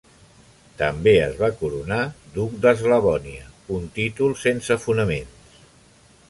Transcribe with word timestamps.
També 0.77 1.11
es 1.25 1.35
va 1.41 1.49
coronar 1.59 1.99
duc 2.37 2.55
d'Eslavònia, 2.63 3.45
un 3.77 3.85
títol 3.99 4.35
sense 4.47 4.79
fonaments. 4.87 5.63